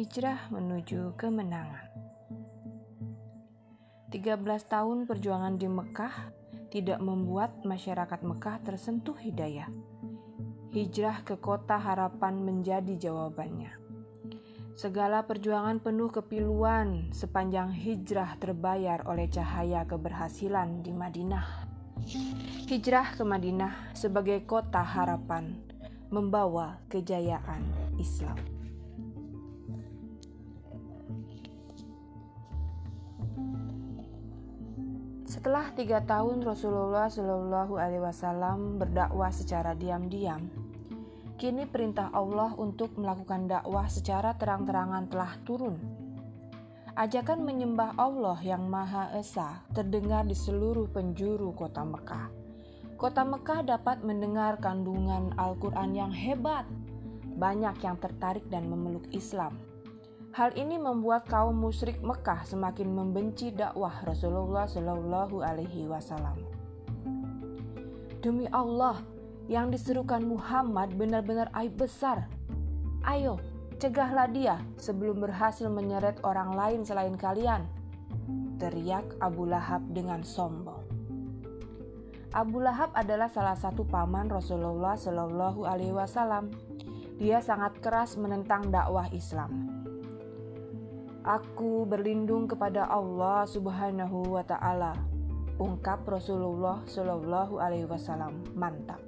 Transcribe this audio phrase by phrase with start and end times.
[0.00, 1.92] Hijrah menuju kemenangan.
[4.08, 6.32] 13 tahun perjuangan di Mekah
[6.72, 9.68] tidak membuat masyarakat Mekah tersentuh hidayah.
[10.72, 13.76] Hijrah ke kota harapan menjadi jawabannya.
[14.72, 21.68] Segala perjuangan penuh kepiluan sepanjang hijrah terbayar oleh cahaya keberhasilan di Madinah.
[22.72, 25.60] Hijrah ke Madinah sebagai kota harapan
[26.08, 27.60] membawa kejayaan
[28.00, 28.59] Islam.
[35.40, 40.52] Setelah tiga tahun Rasulullah Shallallahu Alaihi Wasallam berdakwah secara diam-diam,
[41.40, 45.80] kini perintah Allah untuk melakukan dakwah secara terang-terangan telah turun.
[46.92, 52.28] Ajakan menyembah Allah yang Maha Esa terdengar di seluruh penjuru kota Mekah.
[53.00, 56.68] Kota Mekah dapat mendengar kandungan Al-Quran yang hebat.
[57.40, 59.69] Banyak yang tertarik dan memeluk Islam
[60.30, 66.38] Hal ini membuat kaum musyrik Mekah semakin membenci dakwah Rasulullah Shallallahu Alaihi Wasallam.
[68.22, 69.02] Demi Allah,
[69.50, 72.30] yang diserukan Muhammad benar-benar aib besar.
[73.02, 73.42] Ayo,
[73.82, 77.66] cegahlah dia sebelum berhasil menyeret orang lain selain kalian.
[78.62, 80.86] Teriak Abu Lahab dengan sombong.
[82.30, 86.54] Abu Lahab adalah salah satu paman Rasulullah Shallallahu Alaihi Wasallam.
[87.18, 89.79] Dia sangat keras menentang dakwah Islam.
[91.20, 94.96] Aku berlindung kepada Allah Subhanahu wa taala.
[95.60, 98.40] Ungkap Rasulullah Shallallahu alaihi wasallam.
[98.56, 99.04] Mantap.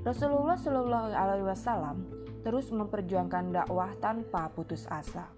[0.00, 2.08] Rasulullah Shallallahu alaihi wasallam
[2.40, 5.28] terus memperjuangkan dakwah tanpa putus asa.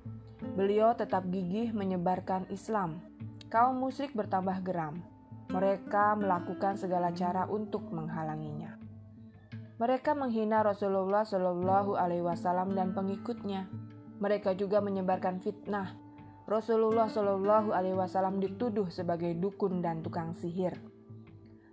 [0.54, 3.02] Beliau tetap gigih menyebarkan Islam.
[3.50, 5.02] Kaum musyrik bertambah geram.
[5.50, 8.78] Mereka melakukan segala cara untuk menghalanginya.
[9.82, 13.66] Mereka menghina Rasulullah Shallallahu Alaihi Wasallam dan pengikutnya
[14.22, 15.98] mereka juga menyebarkan fitnah.
[16.46, 20.78] Rasulullah Shallallahu Alaihi Wasallam dituduh sebagai dukun dan tukang sihir.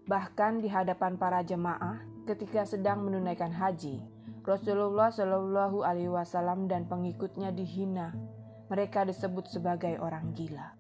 [0.09, 4.01] Bahkan di hadapan para jemaah ketika sedang menunaikan haji,
[4.41, 8.17] Rasulullah Shallallahu Alaihi Wasallam dan pengikutnya dihina.
[8.73, 10.73] Mereka disebut sebagai orang gila.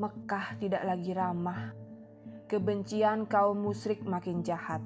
[0.00, 1.76] Mekah tidak lagi ramah.
[2.48, 4.80] Kebencian kaum musyrik makin jahat.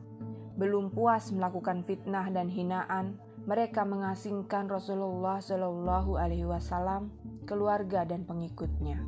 [0.59, 7.13] Belum puas melakukan fitnah dan hinaan, mereka mengasingkan Rasulullah Shallallahu Alaihi Wasallam,
[7.45, 9.05] keluarga dan pengikutnya.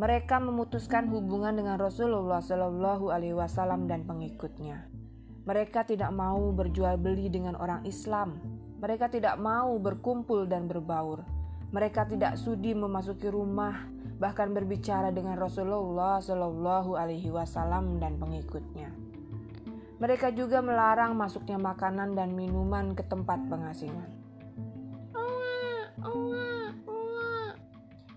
[0.00, 4.88] Mereka memutuskan hubungan dengan Rasulullah Shallallahu Alaihi Wasallam dan pengikutnya.
[5.44, 8.40] Mereka tidak mau berjual beli dengan orang Islam.
[8.80, 11.20] Mereka tidak mau berkumpul dan berbaur.
[11.76, 13.84] Mereka tidak sudi memasuki rumah,
[14.16, 19.11] bahkan berbicara dengan Rasulullah Shallallahu Alaihi Wasallam dan pengikutnya.
[20.02, 24.10] Mereka juga melarang masuknya makanan dan minuman ke tempat pengasingan.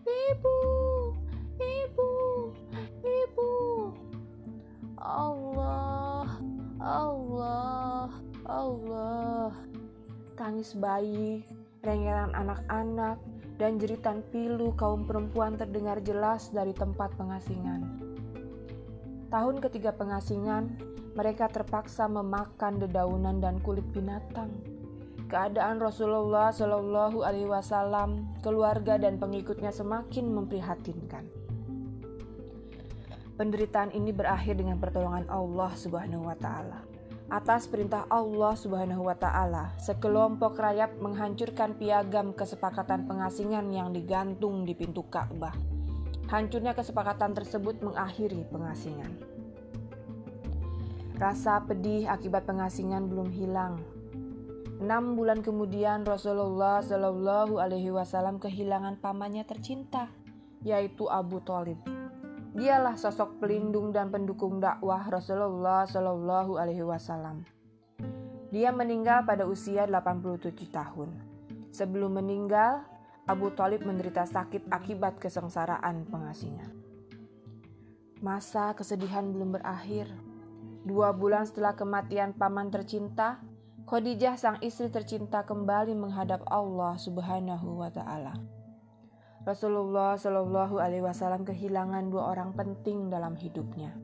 [0.05, 0.57] Ibu,
[1.61, 2.11] ibu,
[3.05, 3.51] ibu.
[4.97, 6.25] Allah,
[6.81, 8.09] Allah,
[8.49, 9.53] Allah.
[10.33, 11.45] Tangis bayi,
[11.85, 13.21] rengeran anak-anak,
[13.61, 17.85] dan jeritan pilu kaum perempuan terdengar jelas dari tempat pengasingan.
[19.29, 24.51] Tahun ketiga pengasingan, mereka terpaksa memakan dedaunan dan kulit binatang.
[25.31, 31.25] Keadaan Rasulullah Shallallahu Alaihi Wasallam, keluarga dan pengikutnya semakin memprihatinkan.
[33.35, 36.85] Penderitaan ini berakhir dengan pertolongan Allah Subhanahu wa taala.
[37.25, 44.77] Atas perintah Allah Subhanahu wa taala, sekelompok rayap menghancurkan piagam kesepakatan pengasingan yang digantung di
[44.77, 45.57] pintu Ka'bah.
[46.29, 49.34] Hancurnya kesepakatan tersebut mengakhiri pengasingan.
[51.15, 53.79] Rasa pedih akibat pengasingan belum hilang.
[54.83, 60.11] Enam bulan kemudian Rasulullah Shallallahu Alaihi Wasallam kehilangan pamannya tercinta,
[60.59, 61.79] yaitu Abu Talib.
[62.51, 67.47] Dialah sosok pelindung dan pendukung dakwah Rasulullah Shallallahu Alaihi Wasallam.
[68.51, 71.15] Dia meninggal pada usia 87 tahun.
[71.71, 72.83] Sebelum meninggal,
[73.23, 76.75] Abu Talib menderita sakit akibat kesengsaraan pengasingan.
[78.19, 80.34] Masa kesedihan belum berakhir.
[80.85, 83.41] Dua bulan setelah kematian paman tercinta,
[83.89, 88.37] Khadijah sang istri tercinta kembali menghadap Allah Subhanahu wa taala.
[89.45, 93.97] Rasulullah Shallallahu alaihi wasallam kehilangan dua orang penting dalam hidupnya.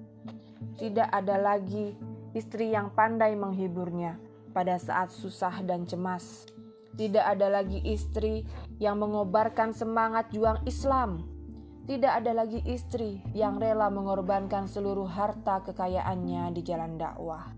[0.81, 1.93] Tidak ada lagi
[2.33, 4.17] istri yang pandai menghiburnya
[4.49, 6.49] pada saat susah dan cemas.
[6.97, 8.45] Tidak ada lagi istri
[8.81, 11.30] yang mengobarkan semangat juang Islam
[11.89, 17.57] tidak ada lagi istri yang rela mengorbankan seluruh harta kekayaannya di jalan dakwah.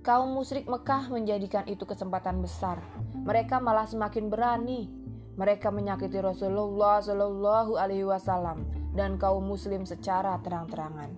[0.00, 2.80] Kaum musyrik Mekah menjadikan itu kesempatan besar.
[3.20, 4.88] Mereka malah semakin berani.
[5.36, 8.64] Mereka menyakiti Rasulullah Shallallahu Alaihi Wasallam
[8.96, 11.12] dan kaum Muslim secara terang-terangan.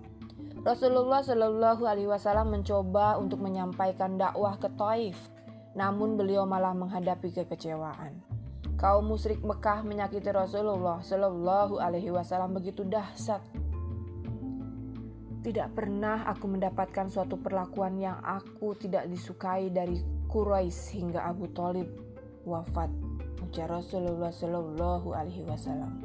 [0.67, 5.15] Rasulullah Shallallahu Alaihi Wasallam mencoba untuk menyampaikan dakwah ke Taif,
[5.75, 8.32] namun beliau malah menghadapi kekecewaan.
[8.83, 13.39] Kaum musyrik Mekah menyakiti Rasulullah Shallallahu Alaihi Wasallam begitu dahsyat
[15.43, 19.99] tidak pernah aku mendapatkan suatu perlakuan yang aku tidak disukai dari
[20.31, 21.91] Quraisy hingga Abu Talib
[22.47, 22.87] wafat.
[23.43, 25.99] Ujar Rasulullah Shallallahu Alaihi Wasallam.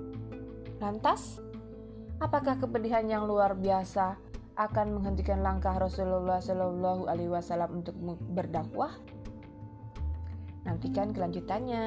[0.82, 1.38] Lantas,
[2.18, 4.18] apakah kepedihan yang luar biasa
[4.58, 7.94] akan menghentikan langkah Rasulullah Shallallahu Alaihi Wasallam untuk
[8.34, 8.90] berdakwah?
[10.66, 11.86] Nantikan kelanjutannya.